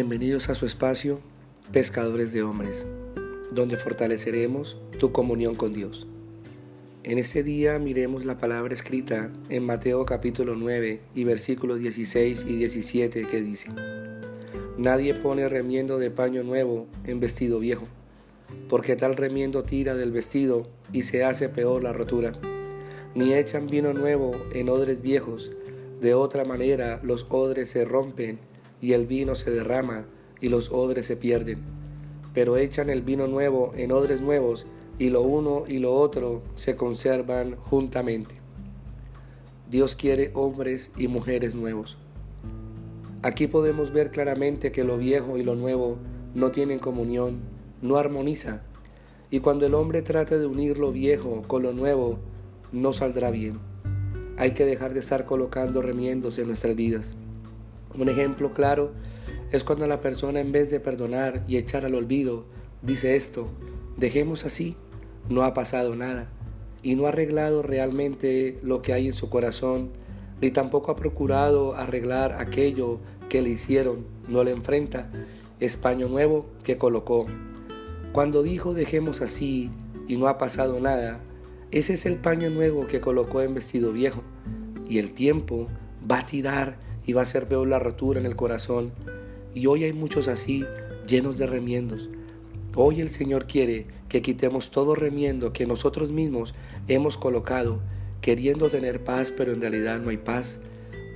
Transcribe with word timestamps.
Bienvenidos 0.00 0.48
a 0.48 0.54
su 0.54 0.64
espacio, 0.64 1.20
Pescadores 1.72 2.32
de 2.32 2.42
Hombres, 2.42 2.86
donde 3.52 3.76
fortaleceremos 3.76 4.78
tu 4.98 5.12
comunión 5.12 5.54
con 5.56 5.74
Dios. 5.74 6.06
En 7.02 7.18
este 7.18 7.42
día 7.42 7.78
miremos 7.78 8.24
la 8.24 8.38
palabra 8.38 8.72
escrita 8.72 9.30
en 9.50 9.66
Mateo 9.66 10.06
capítulo 10.06 10.56
9 10.56 11.02
y 11.14 11.24
versículos 11.24 11.80
16 11.80 12.46
y 12.48 12.56
17 12.56 13.26
que 13.26 13.42
dice, 13.42 13.68
Nadie 14.78 15.12
pone 15.12 15.46
remiendo 15.50 15.98
de 15.98 16.10
paño 16.10 16.44
nuevo 16.44 16.86
en 17.04 17.20
vestido 17.20 17.60
viejo, 17.60 17.84
porque 18.70 18.96
tal 18.96 19.18
remiendo 19.18 19.64
tira 19.64 19.94
del 19.96 20.12
vestido 20.12 20.66
y 20.94 21.02
se 21.02 21.24
hace 21.24 21.50
peor 21.50 21.82
la 21.82 21.92
rotura. 21.92 22.32
Ni 23.14 23.34
echan 23.34 23.66
vino 23.66 23.92
nuevo 23.92 24.34
en 24.54 24.70
odres 24.70 25.02
viejos, 25.02 25.52
de 26.00 26.14
otra 26.14 26.46
manera 26.46 27.00
los 27.02 27.26
odres 27.28 27.68
se 27.68 27.84
rompen 27.84 28.38
y 28.80 28.92
el 28.92 29.06
vino 29.06 29.34
se 29.34 29.50
derrama 29.50 30.06
y 30.40 30.48
los 30.48 30.70
odres 30.70 31.06
se 31.06 31.16
pierden. 31.16 31.58
Pero 32.34 32.56
echan 32.56 32.90
el 32.90 33.02
vino 33.02 33.26
nuevo 33.26 33.72
en 33.76 33.92
odres 33.92 34.20
nuevos 34.20 34.66
y 34.98 35.10
lo 35.10 35.22
uno 35.22 35.64
y 35.66 35.78
lo 35.78 35.94
otro 35.94 36.42
se 36.54 36.76
conservan 36.76 37.56
juntamente. 37.56 38.34
Dios 39.70 39.96
quiere 39.96 40.30
hombres 40.34 40.90
y 40.96 41.08
mujeres 41.08 41.54
nuevos. 41.54 41.96
Aquí 43.22 43.46
podemos 43.46 43.92
ver 43.92 44.10
claramente 44.10 44.72
que 44.72 44.84
lo 44.84 44.96
viejo 44.96 45.36
y 45.36 45.42
lo 45.42 45.54
nuevo 45.54 45.98
no 46.34 46.50
tienen 46.50 46.78
comunión, 46.78 47.40
no 47.82 47.96
armoniza. 47.96 48.62
Y 49.30 49.40
cuando 49.40 49.66
el 49.66 49.74
hombre 49.74 50.02
trate 50.02 50.38
de 50.38 50.46
unir 50.46 50.78
lo 50.78 50.90
viejo 50.90 51.42
con 51.46 51.62
lo 51.62 51.72
nuevo, 51.72 52.18
no 52.72 52.92
saldrá 52.92 53.30
bien. 53.30 53.58
Hay 54.36 54.52
que 54.52 54.64
dejar 54.64 54.94
de 54.94 55.00
estar 55.00 55.26
colocando 55.26 55.82
remiendos 55.82 56.38
en 56.38 56.46
nuestras 56.48 56.74
vidas. 56.74 57.14
Un 57.98 58.08
ejemplo 58.08 58.52
claro 58.52 58.92
es 59.50 59.64
cuando 59.64 59.86
la 59.86 60.00
persona 60.00 60.40
en 60.40 60.52
vez 60.52 60.70
de 60.70 60.80
perdonar 60.80 61.44
y 61.48 61.56
echar 61.56 61.84
al 61.84 61.94
olvido, 61.94 62.44
dice 62.82 63.16
esto, 63.16 63.48
dejemos 63.96 64.44
así, 64.44 64.76
no 65.28 65.42
ha 65.42 65.54
pasado 65.54 65.96
nada, 65.96 66.30
y 66.82 66.94
no 66.94 67.06
ha 67.06 67.08
arreglado 67.08 67.62
realmente 67.62 68.58
lo 68.62 68.80
que 68.80 68.92
hay 68.92 69.08
en 69.08 69.14
su 69.14 69.28
corazón, 69.28 69.90
ni 70.40 70.50
tampoco 70.50 70.92
ha 70.92 70.96
procurado 70.96 71.74
arreglar 71.74 72.36
aquello 72.38 73.00
que 73.28 73.42
le 73.42 73.50
hicieron, 73.50 74.06
no 74.28 74.44
le 74.44 74.52
enfrenta, 74.52 75.10
es 75.58 75.76
paño 75.76 76.08
nuevo 76.08 76.46
que 76.62 76.78
colocó. 76.78 77.26
Cuando 78.12 78.42
dijo 78.42 78.72
dejemos 78.72 79.20
así 79.20 79.70
y 80.08 80.16
no 80.16 80.28
ha 80.28 80.38
pasado 80.38 80.80
nada, 80.80 81.20
ese 81.70 81.94
es 81.94 82.06
el 82.06 82.16
paño 82.16 82.50
nuevo 82.50 82.86
que 82.86 83.00
colocó 83.00 83.42
en 83.42 83.54
vestido 83.54 83.92
viejo, 83.92 84.22
y 84.88 84.98
el 84.98 85.12
tiempo 85.12 85.68
va 86.10 86.20
a 86.20 86.26
tirar 86.26 86.78
y 87.06 87.12
va 87.12 87.22
a 87.22 87.26
ser 87.26 87.48
peor 87.48 87.68
la 87.68 87.78
rotura 87.78 88.20
en 88.20 88.26
el 88.26 88.36
corazón. 88.36 88.92
Y 89.54 89.66
hoy 89.66 89.84
hay 89.84 89.92
muchos 89.92 90.28
así, 90.28 90.64
llenos 91.06 91.36
de 91.36 91.46
remiendos. 91.46 92.10
Hoy 92.74 93.00
el 93.00 93.10
Señor 93.10 93.46
quiere 93.46 93.86
que 94.08 94.22
quitemos 94.22 94.70
todo 94.70 94.94
remiendo 94.94 95.52
que 95.52 95.66
nosotros 95.66 96.12
mismos 96.12 96.54
hemos 96.88 97.18
colocado, 97.18 97.80
queriendo 98.20 98.70
tener 98.70 99.02
paz, 99.02 99.32
pero 99.36 99.52
en 99.52 99.60
realidad 99.60 100.00
no 100.00 100.10
hay 100.10 100.18
paz. 100.18 100.60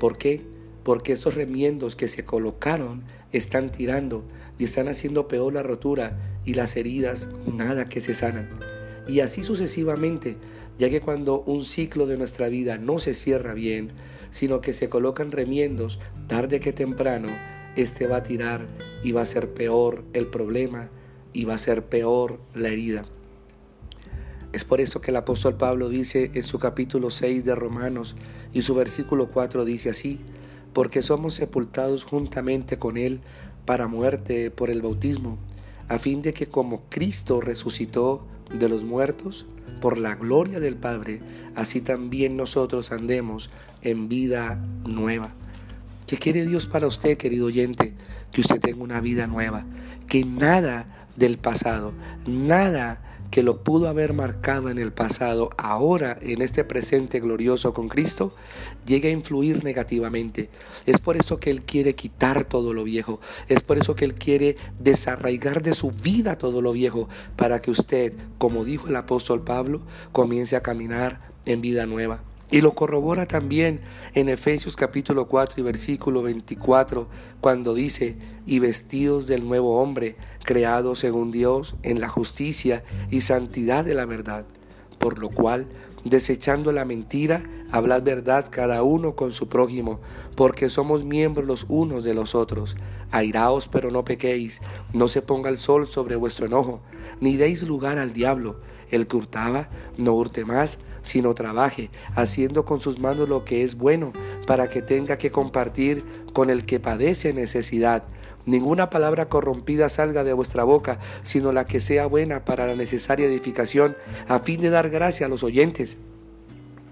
¿Por 0.00 0.18
qué? 0.18 0.40
Porque 0.82 1.12
esos 1.12 1.34
remiendos 1.34 1.96
que 1.96 2.08
se 2.08 2.24
colocaron 2.24 3.04
están 3.32 3.70
tirando 3.70 4.24
y 4.58 4.64
están 4.64 4.88
haciendo 4.88 5.28
peor 5.28 5.52
la 5.54 5.62
rotura 5.62 6.38
y 6.44 6.54
las 6.54 6.76
heridas, 6.76 7.28
nada 7.46 7.88
que 7.88 8.00
se 8.00 8.14
sanan. 8.14 8.48
Y 9.08 9.20
así 9.20 9.44
sucesivamente, 9.44 10.36
ya 10.78 10.90
que 10.90 11.00
cuando 11.00 11.42
un 11.42 11.64
ciclo 11.64 12.06
de 12.06 12.16
nuestra 12.16 12.48
vida 12.48 12.78
no 12.78 12.98
se 12.98 13.14
cierra 13.14 13.54
bien, 13.54 13.90
sino 14.34 14.60
que 14.60 14.72
se 14.72 14.88
colocan 14.88 15.30
remiendos 15.30 16.00
tarde 16.26 16.58
que 16.58 16.72
temprano, 16.72 17.28
este 17.76 18.08
va 18.08 18.16
a 18.16 18.22
tirar 18.24 18.66
y 19.04 19.12
va 19.12 19.22
a 19.22 19.26
ser 19.26 19.54
peor 19.54 20.02
el 20.12 20.26
problema 20.26 20.90
y 21.32 21.44
va 21.44 21.54
a 21.54 21.58
ser 21.58 21.84
peor 21.84 22.40
la 22.52 22.70
herida. 22.70 23.06
Es 24.52 24.64
por 24.64 24.80
eso 24.80 25.00
que 25.00 25.12
el 25.12 25.18
apóstol 25.18 25.56
Pablo 25.56 25.88
dice 25.88 26.32
en 26.34 26.42
su 26.42 26.58
capítulo 26.58 27.10
6 27.10 27.44
de 27.44 27.54
Romanos 27.54 28.16
y 28.52 28.62
su 28.62 28.74
versículo 28.74 29.30
4 29.30 29.64
dice 29.64 29.90
así, 29.90 30.18
porque 30.72 31.02
somos 31.02 31.34
sepultados 31.34 32.02
juntamente 32.02 32.76
con 32.76 32.96
Él 32.96 33.20
para 33.64 33.86
muerte 33.86 34.50
por 34.50 34.68
el 34.68 34.82
bautismo, 34.82 35.38
a 35.86 36.00
fin 36.00 36.22
de 36.22 36.34
que 36.34 36.48
como 36.48 36.82
Cristo 36.90 37.40
resucitó 37.40 38.26
de 38.52 38.68
los 38.68 38.82
muertos, 38.82 39.46
por 39.84 39.98
la 39.98 40.14
gloria 40.14 40.60
del 40.60 40.76
Padre, 40.76 41.20
así 41.56 41.82
también 41.82 42.38
nosotros 42.38 42.90
andemos 42.90 43.50
en 43.82 44.08
vida 44.08 44.64
nueva. 44.86 45.34
¿Qué 46.06 46.18
quiere 46.18 46.44
Dios 46.44 46.66
para 46.66 46.86
usted, 46.86 47.16
querido 47.16 47.46
oyente? 47.46 47.94
Que 48.30 48.42
usted 48.42 48.60
tenga 48.60 48.82
una 48.82 49.00
vida 49.00 49.26
nueva, 49.26 49.64
que 50.06 50.24
nada 50.24 51.08
del 51.16 51.38
pasado, 51.38 51.94
nada 52.26 53.00
que 53.30 53.42
lo 53.42 53.64
pudo 53.64 53.88
haber 53.88 54.12
marcado 54.12 54.68
en 54.68 54.78
el 54.78 54.92
pasado, 54.92 55.50
ahora 55.56 56.18
en 56.20 56.42
este 56.42 56.62
presente 56.62 57.20
glorioso 57.20 57.72
con 57.72 57.88
Cristo, 57.88 58.34
llegue 58.86 59.08
a 59.08 59.12
influir 59.12 59.64
negativamente. 59.64 60.50
Es 60.84 61.00
por 61.00 61.16
eso 61.16 61.40
que 61.40 61.50
Él 61.50 61.62
quiere 61.62 61.94
quitar 61.94 62.44
todo 62.44 62.74
lo 62.74 62.84
viejo. 62.84 63.18
Es 63.48 63.62
por 63.62 63.78
eso 63.78 63.96
que 63.96 64.04
Él 64.04 64.14
quiere 64.14 64.56
desarraigar 64.78 65.62
de 65.62 65.74
su 65.74 65.90
vida 65.90 66.36
todo 66.36 66.60
lo 66.60 66.72
viejo, 66.72 67.08
para 67.34 67.60
que 67.60 67.70
usted, 67.70 68.12
como 68.38 68.64
dijo 68.64 68.88
el 68.88 68.96
apóstol 68.96 69.42
Pablo, 69.42 69.80
comience 70.12 70.54
a 70.54 70.62
caminar 70.62 71.32
en 71.46 71.60
vida 71.60 71.86
nueva. 71.86 72.22
Y 72.50 72.60
lo 72.60 72.74
corrobora 72.74 73.26
también 73.26 73.80
en 74.14 74.28
Efesios 74.28 74.76
capítulo 74.76 75.26
4 75.26 75.54
y 75.58 75.62
versículo 75.62 76.22
24, 76.22 77.08
cuando 77.40 77.74
dice, 77.74 78.18
y 78.46 78.58
vestidos 78.58 79.26
del 79.26 79.48
nuevo 79.48 79.80
hombre, 79.80 80.16
creado 80.44 80.94
según 80.94 81.32
Dios 81.32 81.74
en 81.82 82.00
la 82.00 82.08
justicia 82.08 82.84
y 83.10 83.22
santidad 83.22 83.84
de 83.84 83.94
la 83.94 84.04
verdad, 84.04 84.44
por 84.98 85.18
lo 85.18 85.30
cual, 85.30 85.68
desechando 86.04 86.70
la 86.70 86.84
mentira, 86.84 87.42
hablad 87.72 88.02
verdad 88.02 88.46
cada 88.50 88.82
uno 88.82 89.16
con 89.16 89.32
su 89.32 89.48
prójimo, 89.48 90.00
porque 90.36 90.68
somos 90.68 91.02
miembros 91.02 91.46
los 91.46 91.66
unos 91.68 92.04
de 92.04 92.14
los 92.14 92.34
otros. 92.34 92.76
Airaos, 93.10 93.68
pero 93.68 93.90
no 93.90 94.04
pequéis, 94.04 94.60
no 94.92 95.08
se 95.08 95.22
ponga 95.22 95.48
el 95.48 95.58
sol 95.58 95.88
sobre 95.88 96.16
vuestro 96.16 96.46
enojo, 96.46 96.82
ni 97.20 97.36
deis 97.36 97.62
lugar 97.62 97.98
al 97.98 98.12
diablo. 98.12 98.60
El 98.90 99.06
que 99.06 99.16
hurtaba, 99.16 99.68
no 99.96 100.12
hurte 100.12 100.44
más, 100.44 100.78
sino 101.02 101.34
trabaje, 101.34 101.90
haciendo 102.14 102.64
con 102.64 102.80
sus 102.80 102.98
manos 102.98 103.28
lo 103.28 103.44
que 103.44 103.62
es 103.62 103.76
bueno, 103.76 104.12
para 104.46 104.68
que 104.68 104.82
tenga 104.82 105.18
que 105.18 105.30
compartir 105.30 106.04
con 106.32 106.50
el 106.50 106.64
que 106.64 106.80
padece 106.80 107.32
necesidad. 107.32 108.04
Ninguna 108.46 108.90
palabra 108.90 109.28
corrompida 109.28 109.88
salga 109.88 110.24
de 110.24 110.34
vuestra 110.34 110.64
boca, 110.64 110.98
sino 111.22 111.52
la 111.52 111.66
que 111.66 111.80
sea 111.80 112.06
buena 112.06 112.44
para 112.44 112.66
la 112.66 112.74
necesaria 112.74 113.26
edificación, 113.26 113.96
a 114.28 114.40
fin 114.40 114.60
de 114.60 114.70
dar 114.70 114.90
gracia 114.90 115.26
a 115.26 115.28
los 115.28 115.42
oyentes. 115.42 115.96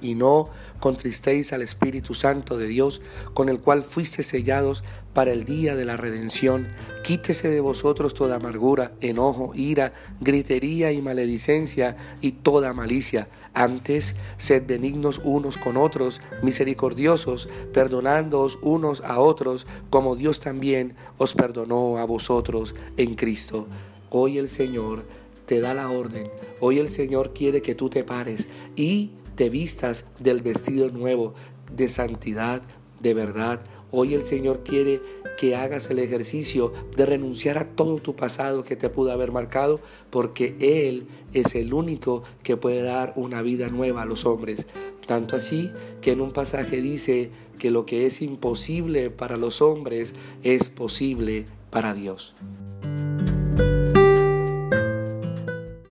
Y 0.03 0.15
no 0.15 0.51
contristéis 0.81 1.53
al 1.53 1.63
Espíritu 1.63 2.13
Santo 2.13 2.59
de 2.59 2.67
Dios, 2.67 3.01
con 3.35 3.49
el 3.49 3.61
cual 3.61 3.85
fuiste 3.85 4.23
sellados 4.23 4.83
para 5.15 5.33
el 5.33 5.45
día 5.45 5.77
de 5.77 5.85
la 5.85 5.97
redención. 5.97 6.69
Quítese 7.03 7.49
de 7.49 7.61
vosotros 7.61 8.15
toda 8.15 8.37
amargura, 8.37 8.93
enojo, 9.01 9.53
ira, 9.55 9.93
gritería 10.21 10.93
y 10.93 11.01
maledicencia 11.01 11.97
y 12.21 12.33
toda 12.33 12.73
malicia. 12.73 13.29
Antes, 13.55 14.17
sed 14.39 14.65
benignos 14.67 15.21
unos 15.23 15.57
con 15.57 15.77
otros, 15.77 16.21
misericordiosos, 16.43 17.49
perdonándoos 17.73 18.59
unos 18.63 19.03
a 19.03 19.21
otros, 19.21 19.67
como 19.91 20.17
Dios 20.17 20.41
también 20.41 20.95
os 21.19 21.35
perdonó 21.35 21.99
a 21.99 22.05
vosotros 22.05 22.75
en 22.97 23.15
Cristo. 23.15 23.69
Hoy 24.11 24.39
el 24.39 24.49
Señor 24.49 25.05
te 25.47 25.61
da 25.61 25.75
la 25.75 25.91
orden. 25.91 26.31
Hoy 26.61 26.79
el 26.79 26.89
Señor 26.89 27.33
quiere 27.35 27.63
que 27.63 27.75
tú 27.75 27.91
te 27.91 28.05
pares 28.05 28.47
y 28.77 29.13
vistas 29.51 30.05
del 30.19 30.43
vestido 30.43 30.91
nuevo 30.91 31.35
de 31.75 31.89
santidad, 31.89 32.63
de 33.01 33.15
verdad. 33.15 33.61
Hoy 33.91 34.15
el 34.15 34.25
Señor 34.25 34.63
quiere 34.65 35.01
que 35.39 35.55
hagas 35.57 35.91
el 35.91 35.99
ejercicio 35.99 36.73
de 36.97 37.05
renunciar 37.05 37.59
a 37.59 37.65
todo 37.65 37.97
tu 37.97 38.17
pasado 38.17 38.65
que 38.65 38.77
te 38.77 38.89
pudo 38.89 39.13
haber 39.13 39.33
marcado, 39.33 39.81
porque 40.11 40.57
Él 40.61 41.07
es 41.33 41.55
el 41.55 41.75
único 41.75 42.23
que 42.43 42.57
puede 42.57 42.83
dar 42.83 43.13
una 43.17 43.43
vida 43.43 43.69
nueva 43.69 44.03
a 44.03 44.07
los 44.07 44.25
hombres. 44.25 44.67
Tanto 45.07 45.37
así 45.37 45.71
que 46.01 46.13
en 46.13 46.21
un 46.21 46.33
pasaje 46.33 46.81
dice 46.81 47.31
que 47.59 47.71
lo 47.71 47.85
que 47.85 48.07
es 48.07 48.23
imposible 48.23 49.11
para 49.11 49.37
los 49.37 49.61
hombres 49.61 50.15
es 50.43 50.69
posible 50.69 51.45
para 51.71 51.93
Dios. 51.93 52.35